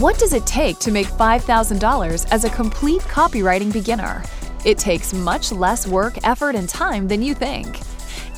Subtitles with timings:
[0.00, 4.24] What does it take to make $5,000 as a complete copywriting beginner?
[4.64, 7.78] It takes much less work, effort, and time than you think.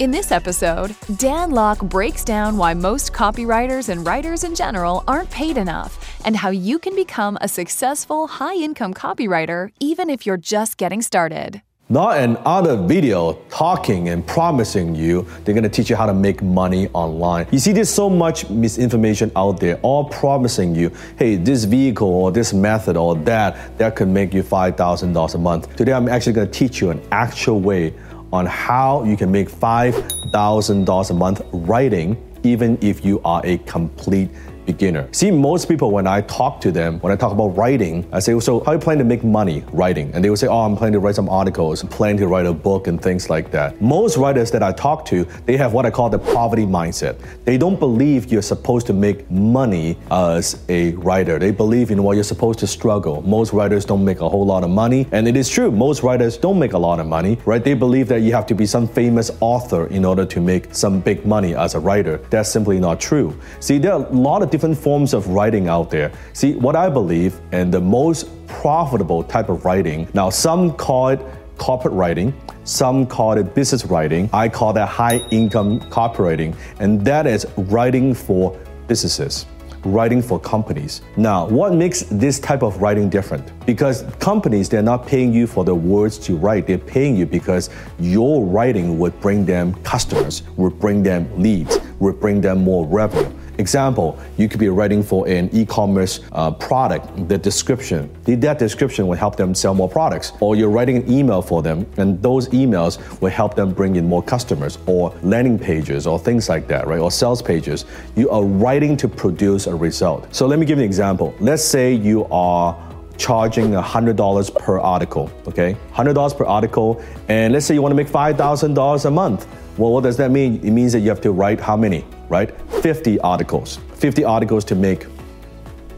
[0.00, 5.30] In this episode, Dan Lok breaks down why most copywriters and writers in general aren't
[5.30, 10.36] paid enough and how you can become a successful, high income copywriter even if you're
[10.36, 11.62] just getting started.
[11.94, 16.88] Not another video talking and promising you they're gonna teach you how to make money
[16.88, 17.46] online.
[17.52, 22.32] You see, there's so much misinformation out there, all promising you, hey, this vehicle or
[22.32, 25.76] this method or that, that could make you $5,000 a month.
[25.76, 27.94] Today, I'm actually gonna teach you an actual way
[28.32, 34.30] on how you can make $5,000 a month writing, even if you are a complete
[34.66, 35.08] beginner.
[35.12, 38.38] See, most people, when I talk to them, when I talk about writing, I say,
[38.40, 40.10] So, how are you planning to make money writing?
[40.14, 42.46] And they will say, Oh, I'm planning to write some articles, I'm planning to write
[42.46, 43.80] a book, and things like that.
[43.80, 47.18] Most writers that I talk to, they have what I call the poverty mindset.
[47.44, 51.38] They don't believe you're supposed to make money as a writer.
[51.38, 53.22] They believe, in what, you're supposed to struggle.
[53.22, 55.06] Most writers don't make a whole lot of money.
[55.12, 57.62] And it is true, most writers don't make a lot of money, right?
[57.62, 61.00] They believe that you have to be some famous author in order to make some
[61.00, 62.18] big money as a writer.
[62.30, 63.38] That's simply not true.
[63.60, 66.12] See, there are a lot of different forms of writing out there.
[66.32, 71.20] See, what I believe and the most profitable type of writing, now some call it
[71.58, 74.30] corporate writing, some call it business writing.
[74.32, 78.56] I call that high income copywriting, and that is writing for
[78.86, 79.46] businesses
[79.84, 81.02] writing for companies.
[81.18, 83.52] Now, what makes this type of writing different?
[83.66, 87.68] Because companies, they're not paying you for the words to write, they're paying you because
[87.98, 93.30] your writing would bring them customers, would bring them leads, would bring them more revenue.
[93.58, 98.10] Example, you could be writing for an e-commerce uh, product, the description.
[98.24, 100.32] That description will help them sell more products.
[100.40, 104.08] Or you're writing an email for them, and those emails will help them bring in
[104.08, 107.00] more customers, or landing pages, or things like that, right?
[107.00, 107.84] Or sales pages.
[108.16, 110.34] You are writing to produce a result.
[110.34, 111.34] So let me give you an example.
[111.38, 112.76] Let's say you are
[113.16, 115.76] charging $100 per article, okay?
[115.92, 119.46] $100 per article, and let's say you want to make $5,000 a month.
[119.76, 120.60] Well, what does that mean?
[120.64, 122.50] It means that you have to write how many, right?
[122.82, 123.78] 50 articles.
[123.94, 125.06] 50 articles to make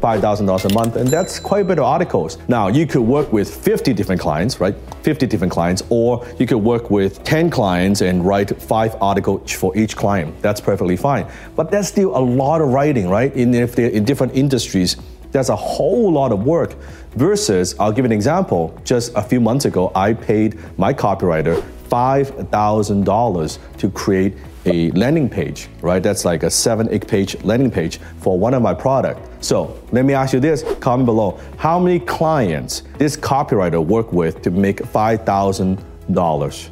[0.00, 2.38] $5,000 a month, and that's quite a bit of articles.
[2.48, 4.74] Now, you could work with 50 different clients, right?
[5.02, 9.76] 50 different clients, or you could work with 10 clients and write five articles for
[9.76, 10.40] each client.
[10.42, 11.26] That's perfectly fine.
[11.56, 13.32] But that's still a lot of writing, right?
[13.34, 14.96] If they're in different industries,
[15.32, 16.74] that's a whole lot of work.
[17.16, 18.78] Versus, I'll give an example.
[18.84, 25.68] Just a few months ago, I paid my copywriter $5,000 to create a landing page,
[25.80, 26.02] right?
[26.02, 29.20] That's like a seven, eight page landing page for one of my product.
[29.44, 31.40] So let me ask you this, comment below.
[31.56, 36.70] How many clients this copywriter work with to make $5,000?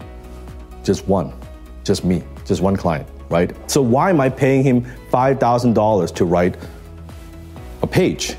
[0.83, 1.33] Just one,
[1.84, 3.53] just me, just one client, right?
[3.71, 6.56] So why am I paying him $5,000 to write
[7.83, 8.37] a page?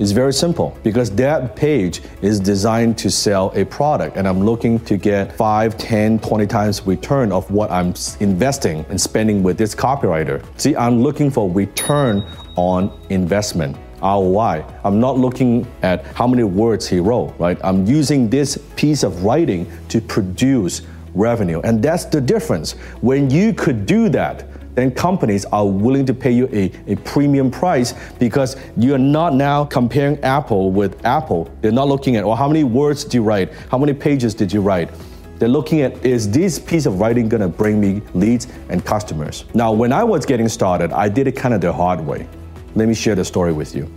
[0.00, 4.80] It's very simple because that page is designed to sell a product and I'm looking
[4.86, 9.74] to get 5, 10, 20 times return of what I'm investing and spending with this
[9.74, 10.42] copywriter.
[10.58, 13.76] See, I'm looking for return on investment.
[14.00, 14.64] ROI.
[14.84, 17.58] I'm not looking at how many words he wrote, right?
[17.62, 20.80] I'm using this piece of writing to produce
[21.14, 21.60] revenue.
[21.60, 22.72] And that's the difference.
[23.02, 27.50] When you could do that, then companies are willing to pay you a, a premium
[27.50, 31.50] price because you're not now comparing Apple with Apple.
[31.60, 33.52] They're not looking at, well, how many words did you write?
[33.70, 34.90] How many pages did you write?
[35.38, 39.46] They're looking at is this piece of writing gonna bring me leads and customers?
[39.54, 42.28] Now, when I was getting started, I did it kind of the hard way.
[42.74, 43.90] Let me share the story with you.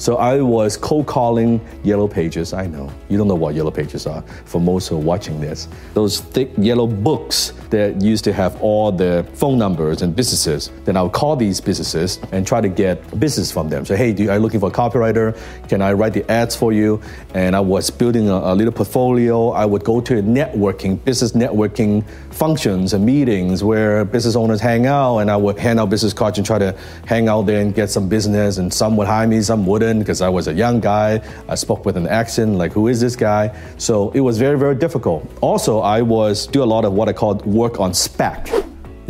[0.00, 2.54] So I was cold calling Yellow Pages.
[2.54, 5.68] I know you don't know what Yellow Pages are for most who are watching this.
[5.92, 10.70] Those thick yellow books that used to have all the phone numbers and businesses.
[10.86, 13.84] Then I would call these businesses and try to get business from them.
[13.84, 15.38] So hey, are you looking for a copywriter?
[15.68, 17.02] Can I write the ads for you?
[17.34, 19.50] And I was building a, a little portfolio.
[19.50, 25.18] I would go to networking, business networking functions and meetings where business owners hang out,
[25.18, 26.74] and I would hand out business cards and try to
[27.04, 28.56] hang out there and get some business.
[28.56, 31.20] And some would hire me, some wouldn't because I was a young guy.
[31.48, 33.54] I spoke with an accent, like, who is this guy?
[33.78, 35.30] So it was very, very difficult.
[35.40, 38.48] Also, I was do a lot of what I called work on spec.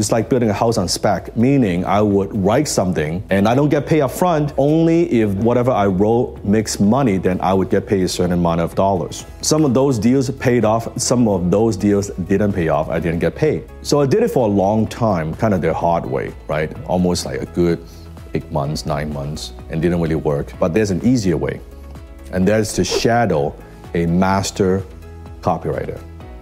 [0.00, 3.68] It's like building a house on spec, meaning I would write something and I don't
[3.68, 4.54] get paid up front.
[4.56, 8.62] Only if whatever I wrote makes money, then I would get paid a certain amount
[8.62, 9.26] of dollars.
[9.42, 12.88] Some of those deals paid off, some of those deals didn't pay off.
[12.88, 13.64] I didn't get paid.
[13.82, 16.74] So I did it for a long time, kind of the hard way, right?
[16.84, 17.84] Almost like a good
[18.34, 20.52] eight months, nine months, and didn't really work.
[20.58, 21.60] But there's an easier way,
[22.32, 23.54] and that's to shadow
[23.94, 24.82] a master
[25.40, 26.00] copywriter.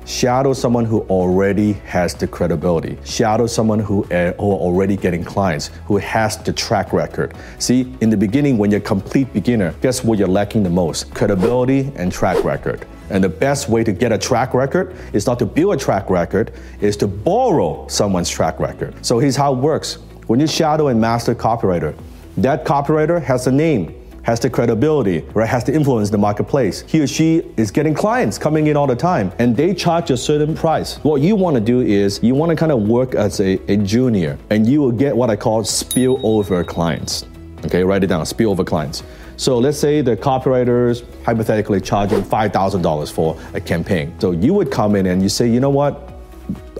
[0.08, 2.96] Shadow someone who already has the credibility.
[3.05, 7.35] Shadow someone who, uh, who are already getting clients, who has the track record.
[7.58, 11.12] See, in the beginning, when you're a complete beginner, guess what you're lacking the most?
[11.12, 12.87] Credibility and track record.
[13.11, 16.08] And the best way to get a track record is not to build a track
[16.08, 18.94] record, is to borrow someone's track record.
[19.05, 19.99] So here's how it works.
[20.29, 21.97] When you shadow and master copywriter,
[22.37, 23.95] that copywriter has a name,
[24.25, 26.83] has the credibility, right, has the influence in the marketplace.
[26.87, 30.19] He or she is getting clients coming in all the time and they charge a
[30.19, 30.97] certain price.
[30.97, 33.79] What you want to do is you want to kind of work as a, a
[33.79, 37.25] junior and you will get what I call spillover clients.
[37.65, 39.05] Okay, write it down, spillover clients.
[39.39, 44.15] So let's say the copywriters hypothetically charging $5,000 for a campaign.
[44.21, 46.21] So you would come in and you say, you know what?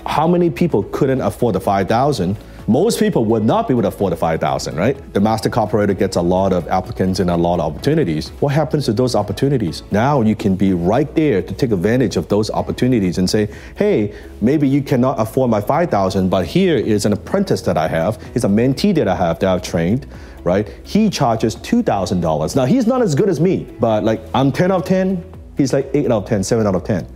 [0.05, 2.37] How many people couldn't afford the 5,000?
[2.69, 5.15] Most people would not be able to afford the 5,000, right?
[5.15, 8.29] The master copywriter gets a lot of applicants and a lot of opportunities.
[8.41, 9.83] What happens to those opportunities?
[9.91, 14.15] Now you can be right there to take advantage of those opportunities and say, hey,
[14.43, 18.45] maybe you cannot afford my 5,000, but here is an apprentice that I have, he's
[18.45, 20.07] a mentee that I have that I've trained,
[20.45, 20.69] right?
[20.83, 22.55] He charges $2,000.
[22.55, 25.25] Now he's not as good as me, but like I'm 10 out of 10,
[25.57, 27.09] he's like 8 out of 10, 7 out of 10,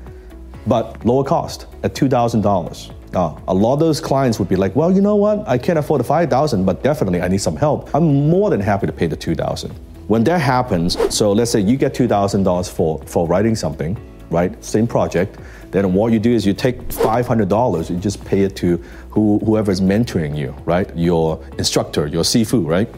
[0.67, 2.95] but lower cost at $2,000.
[3.15, 5.47] Uh, a lot of those clients would be like, well, you know what?
[5.47, 7.95] I can't afford the 5,000, but definitely I need some help.
[7.95, 9.71] I'm more than happy to pay the 2,000.
[10.09, 13.97] When that happens, so let's say you get $2,000 for, for writing something,
[14.31, 14.63] right?
[14.65, 15.39] Same project.
[15.71, 18.79] Then what you do is you take $500, you just pay it to
[19.11, 20.95] who, whoever is mentoring you, right?
[20.97, 22.89] Your instructor, your sifu, right?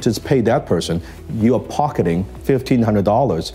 [0.00, 1.00] Just pay that person.
[1.34, 3.52] You are pocketing $1,500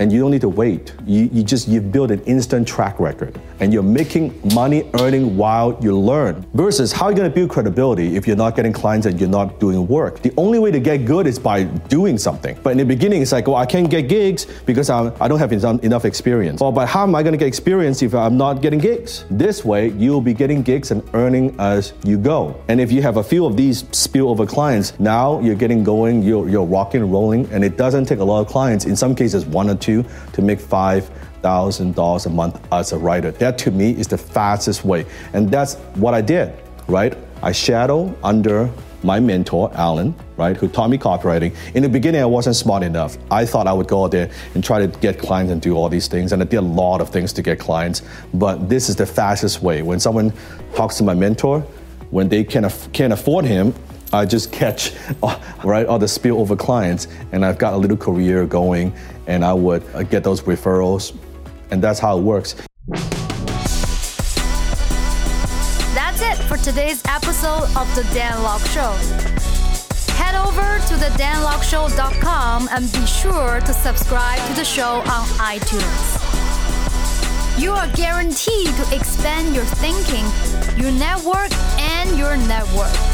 [0.00, 0.94] and you don't need to wait.
[1.06, 5.78] You, you just you build an instant track record and you're making money earning while
[5.82, 6.44] you learn.
[6.54, 9.60] Versus how are you gonna build credibility if you're not getting clients and you're not
[9.60, 10.22] doing work?
[10.22, 12.58] The only way to get good is by doing something.
[12.62, 15.38] But in the beginning, it's like, well, I can't get gigs because I'm, I don't
[15.38, 16.62] have enough experience.
[16.62, 19.26] Well, but how am I gonna get experience if I'm not getting gigs?
[19.30, 22.58] This way, you'll be getting gigs and earning as you go.
[22.68, 26.48] And if you have a few of these spillover clients, now you're getting going, you're,
[26.48, 28.86] you're rocking and rolling, and it doesn't take a lot of clients.
[28.86, 29.89] In some cases, one or two
[30.34, 31.10] to make five
[31.42, 33.30] thousand dollars a month as a writer.
[33.32, 35.04] That to me is the fastest way,
[35.34, 36.52] and that's what I did.
[36.88, 38.68] Right, I shadow under
[39.02, 41.54] my mentor Alan, right, who taught me copywriting.
[41.74, 43.16] In the beginning, I wasn't smart enough.
[43.30, 45.88] I thought I would go out there and try to get clients and do all
[45.88, 48.02] these things, and I did a lot of things to get clients.
[48.34, 49.82] But this is the fastest way.
[49.82, 50.32] When someone
[50.74, 51.60] talks to my mentor,
[52.10, 53.72] when they can af- can't afford him,
[54.12, 54.92] I just catch
[55.64, 58.92] right all the spillover clients, and I've got a little career going,
[59.26, 61.16] and I would uh, get those referrals,
[61.70, 62.56] and that's how it works.
[65.94, 68.96] That's it for today's episode of the Dan Lok Show.
[70.14, 76.40] Head over to the danlokshow.com and be sure to subscribe to the show on iTunes.
[77.60, 80.24] You are guaranteed to expand your thinking,
[80.82, 83.09] your network, and your network.